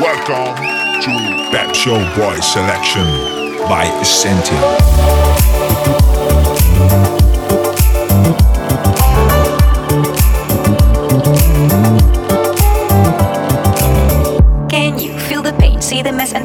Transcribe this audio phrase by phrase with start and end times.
[0.00, 0.56] Welcome
[1.02, 3.04] to Pep Show Boy Selection
[3.68, 4.56] by Essential.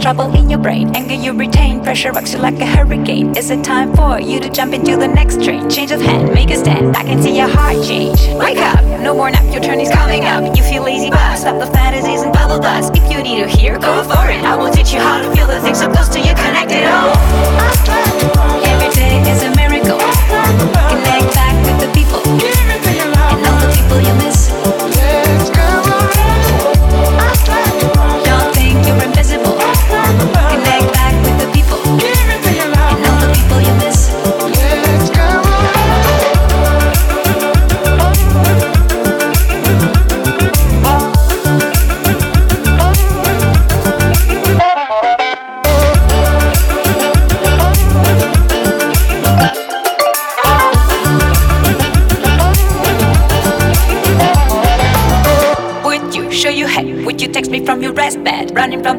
[0.06, 0.95] Trouble in your brain.
[0.95, 3.36] Anger you retain, pressure rocks you like a hurricane.
[3.36, 5.67] Is it time for you to jump into the next train?
[5.67, 6.95] Change of hand, make a stand.
[6.95, 8.20] I can see your heart change.
[8.38, 10.56] Wake up, no more nap, your turn is coming up.
[10.56, 12.95] You feel lazy, but stop the fantasies and bubble dust.
[12.95, 14.45] If you need to hear, go for it.
[14.45, 17.09] I will teach you how to feel the things so close to you, connected all.
[18.61, 19.98] Every day is a miracle.
[21.02, 21.24] Connect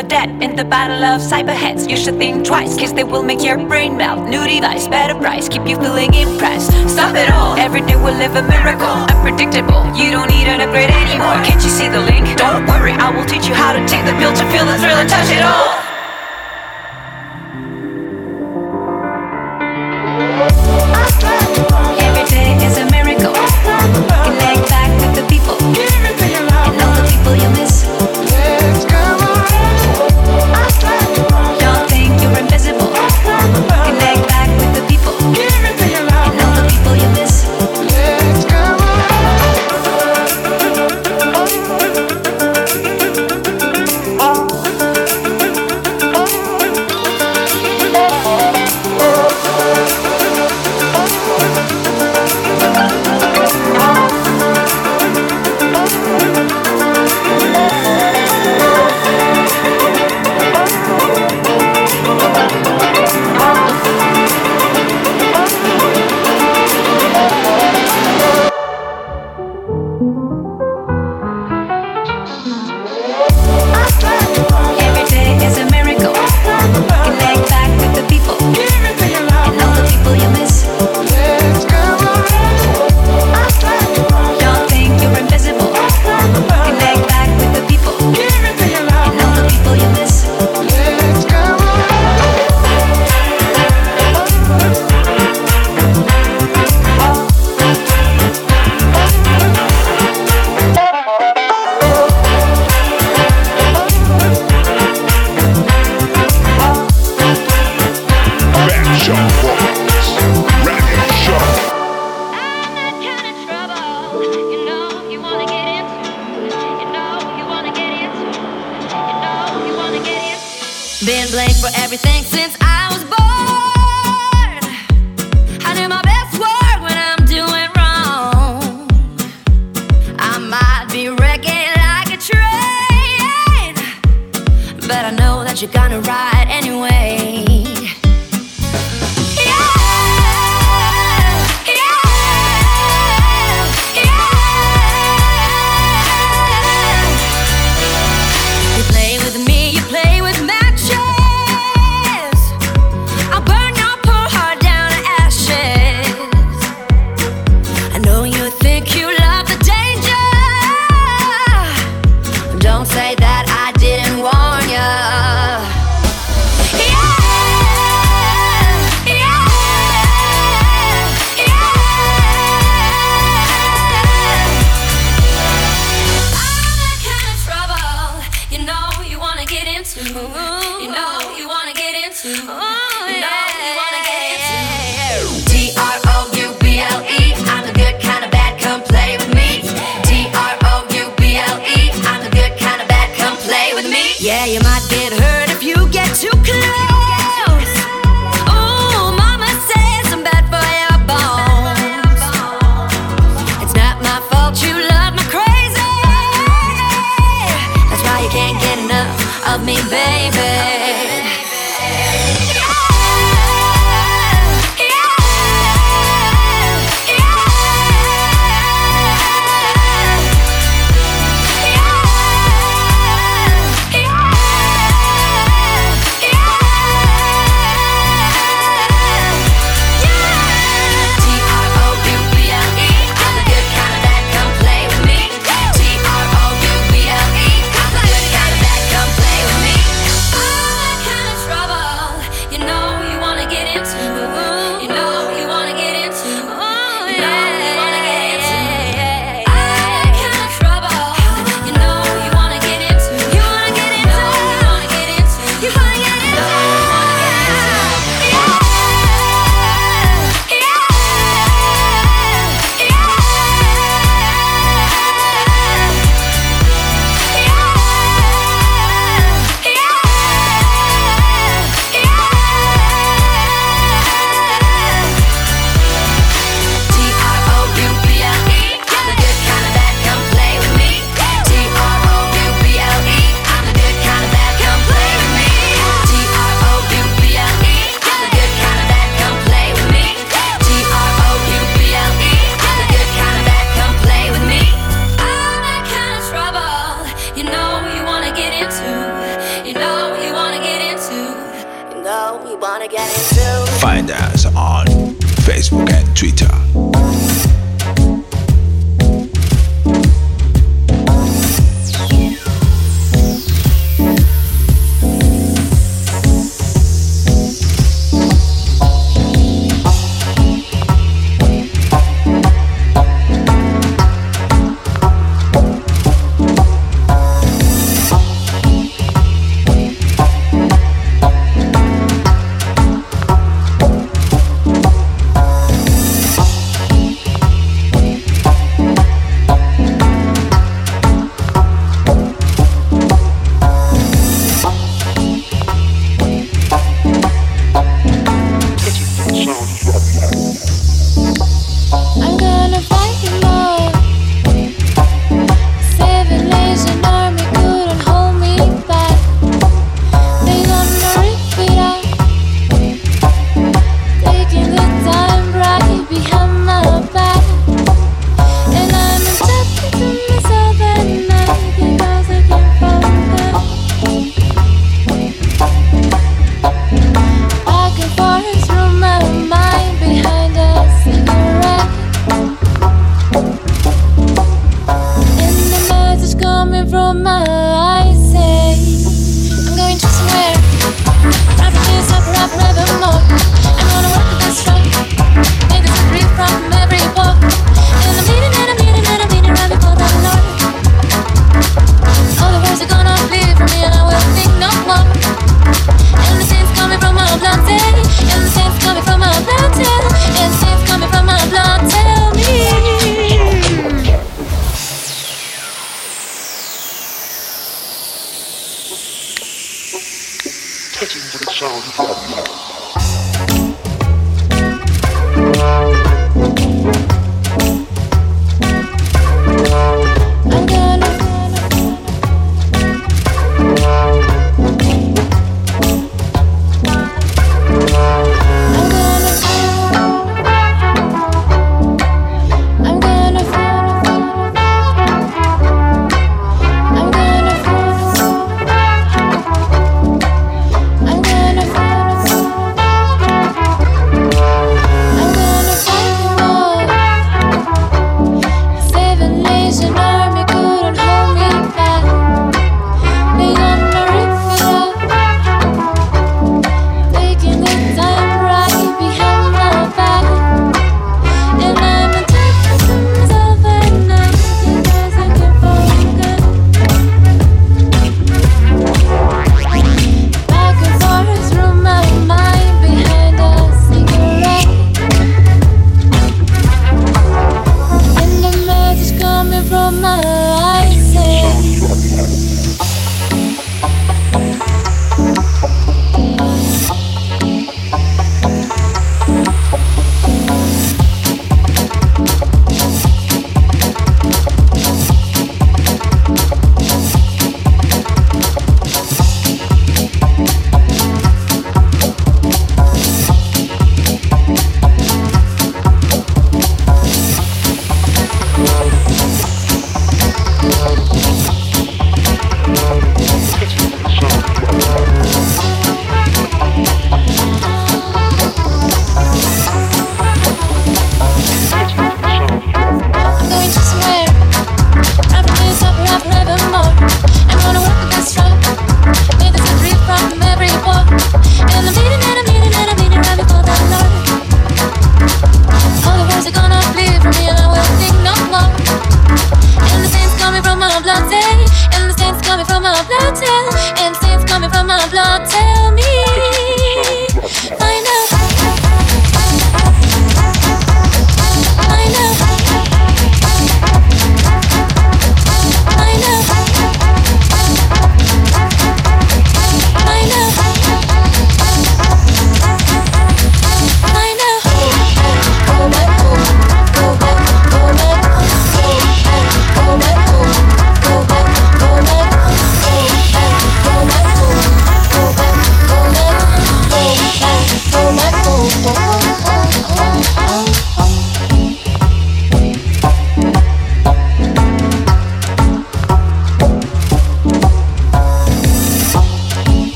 [0.00, 1.88] the dead in the battle of cyberheads.
[1.88, 4.28] You should think twice, cause they will make your brain melt.
[4.28, 6.72] New device, better price, keep you feeling impressed.
[6.88, 7.56] Stop it all.
[7.58, 8.96] Every day we'll live a miracle.
[9.12, 9.84] Unpredictable.
[9.94, 11.36] You don't need an upgrade anymore.
[11.44, 12.24] Can't you see the link?
[12.38, 14.96] Don't worry, I will teach you how to take the pill to feel the thrill
[14.96, 15.89] and touch it all.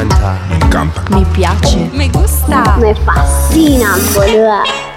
[0.00, 4.95] encanta, mi piace, mi gusta, mi fascina, boludo.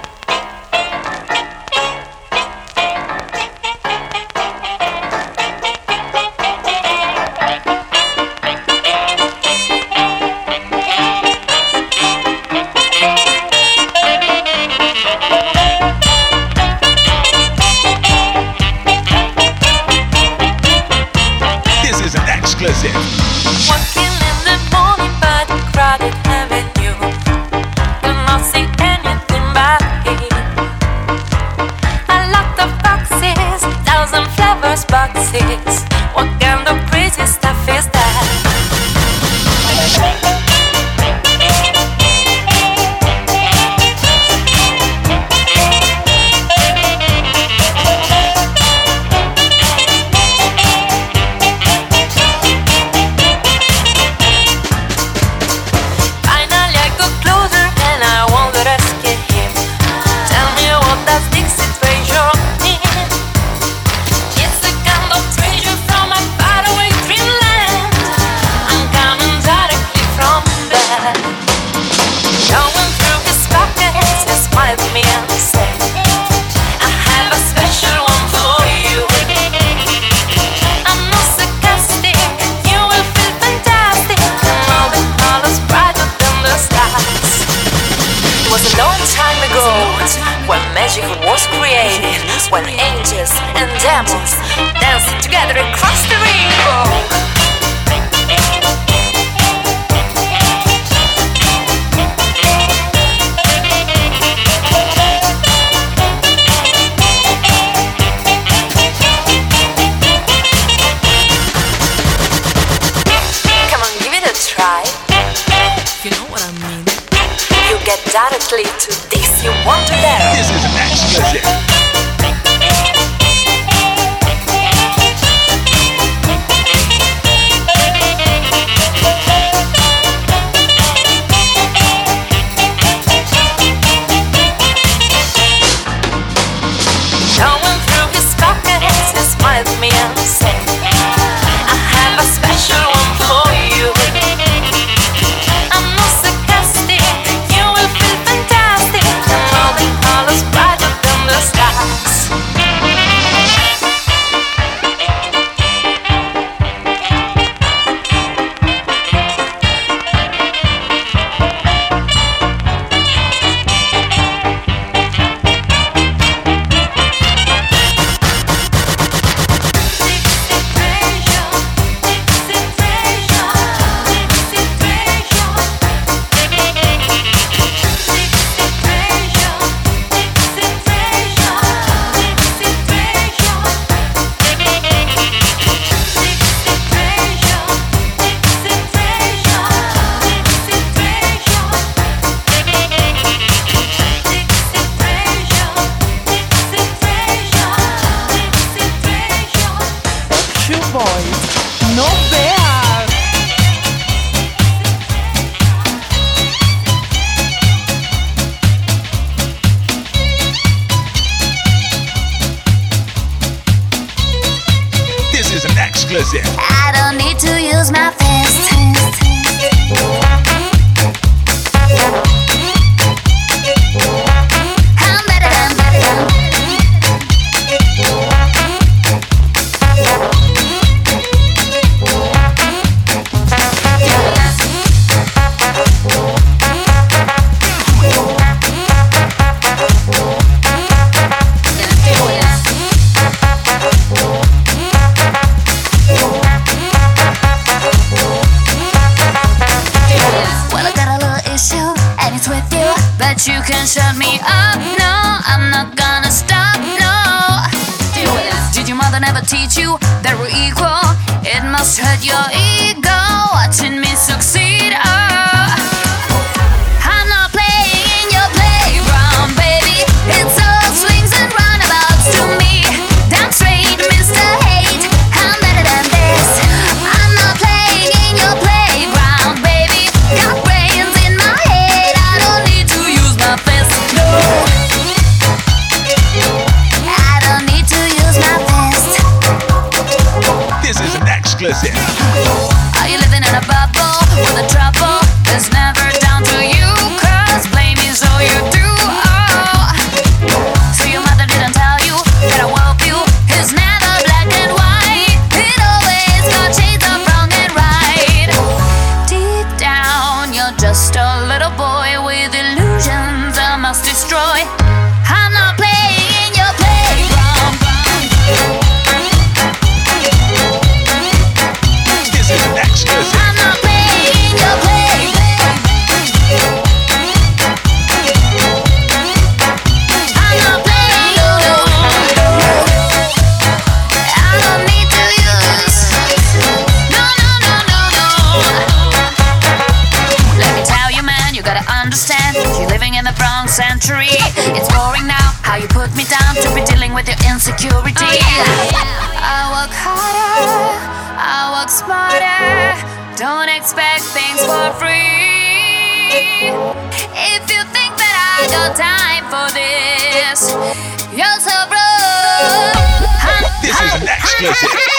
[364.68, 365.09] explicit.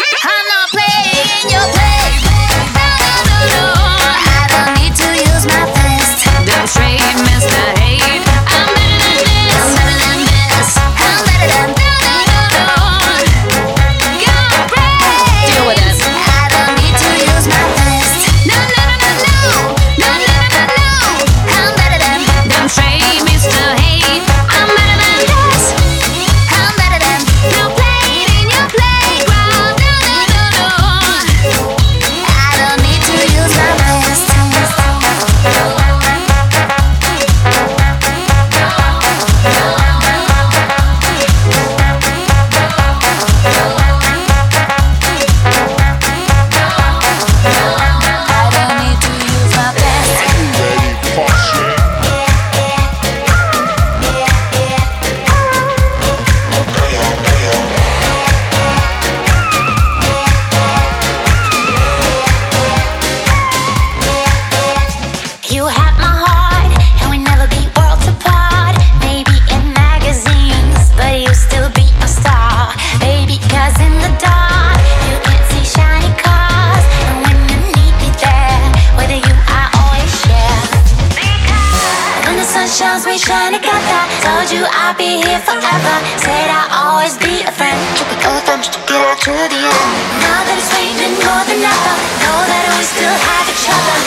[83.12, 84.02] me shine together.
[84.24, 85.96] Told you I'd be here forever.
[86.24, 87.76] Said I'd always be a friend.
[88.00, 89.92] Tripping all thumbs together to get us to the end.
[90.24, 93.98] Now that it's raining more than ever Know that we still have each other.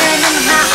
[0.00, 0.73] Friend in my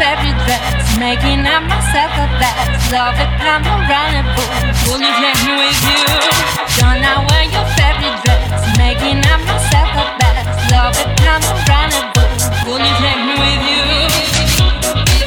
[0.00, 2.92] every dress, making up myself a best.
[2.92, 4.52] Love I'm a running boom.
[4.86, 6.00] Will you take me with you?
[6.80, 10.72] Don't I wear your favorite dress, making up myself a best.
[10.72, 12.32] Love I'm a running boom.
[12.66, 15.21] Will you take me with you?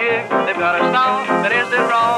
[0.00, 2.09] They've got a sound that is their wrong.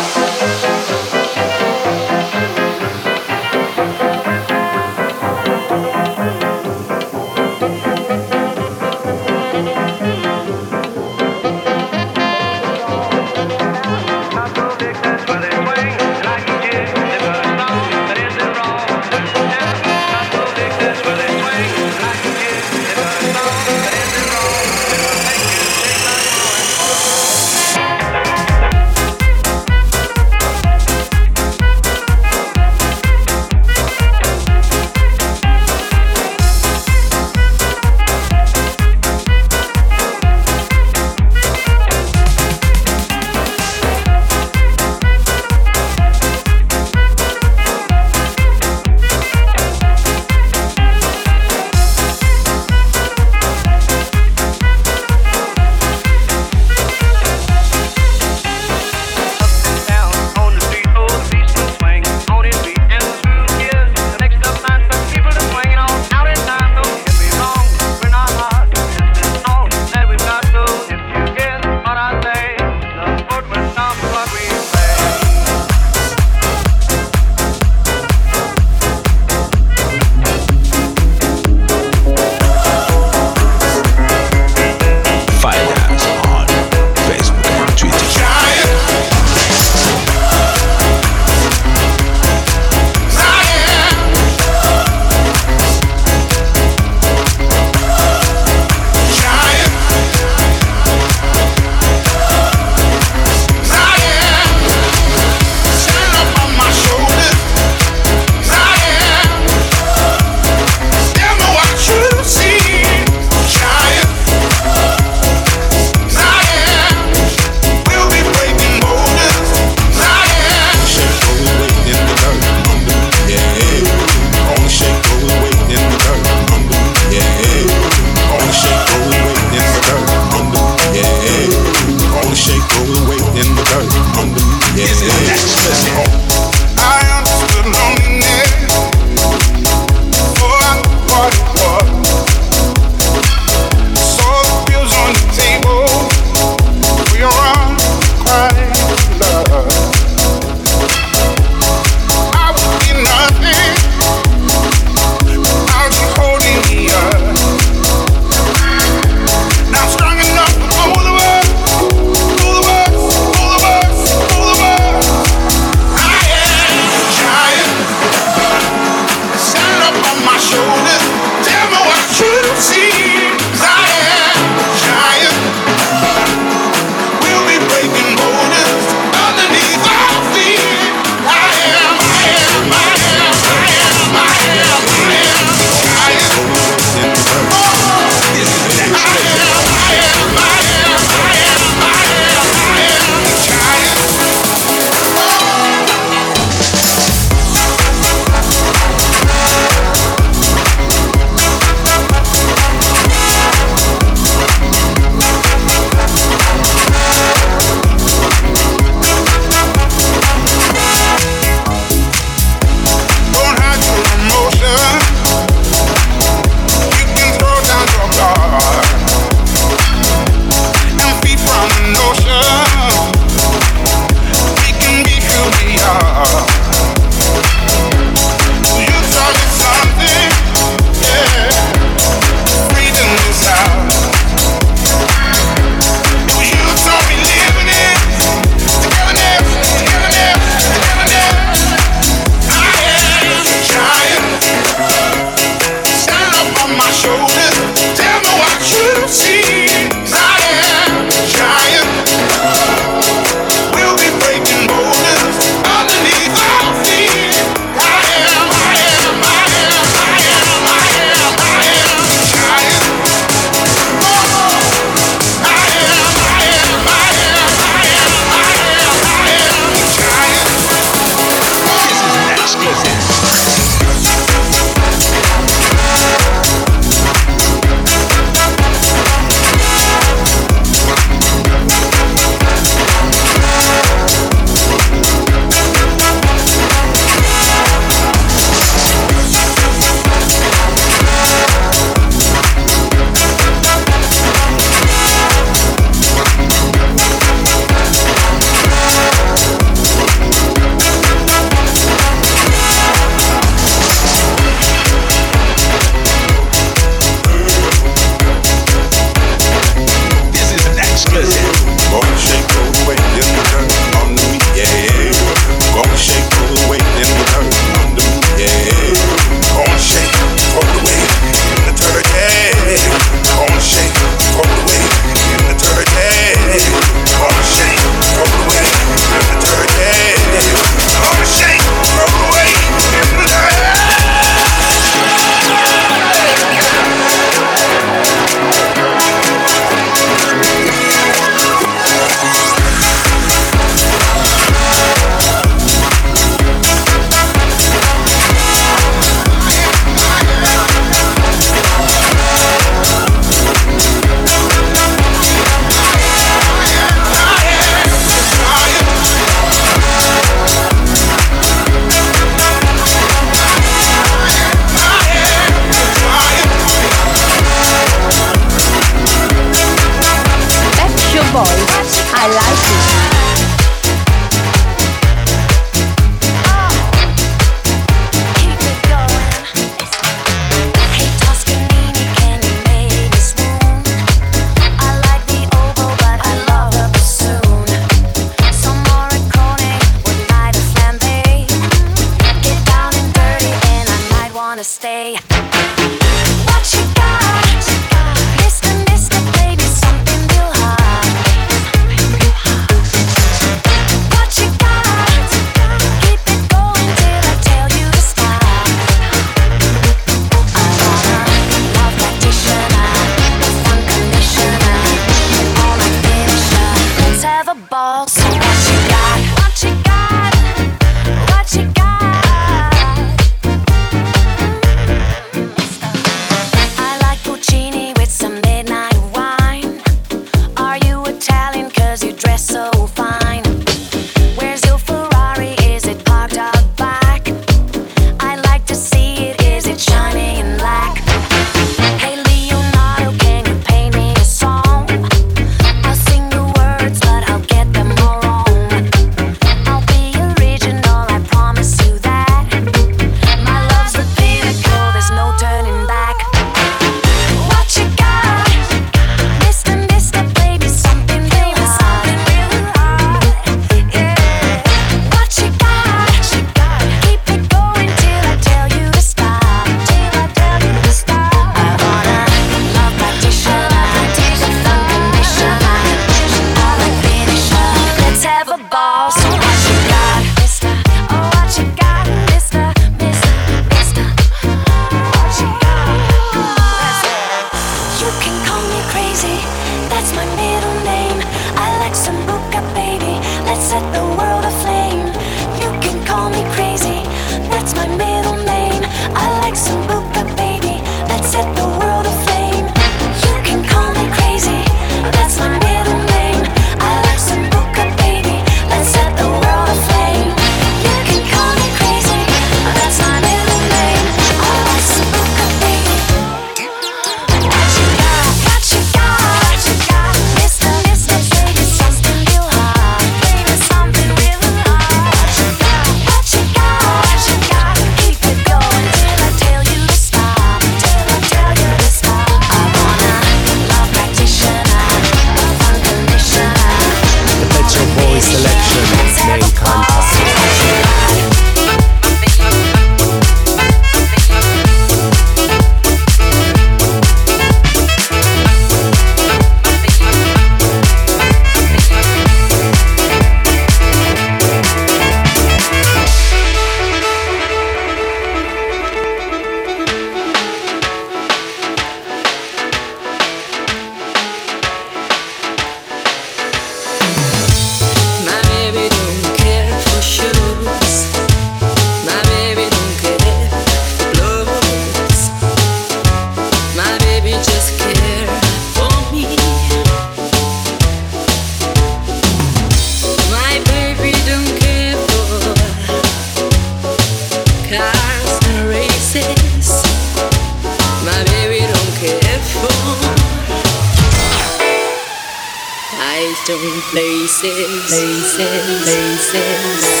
[597.41, 600.00] Places, places, places.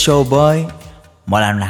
[0.00, 0.64] Pet Show Boy,
[1.26, 1.69] mola harta.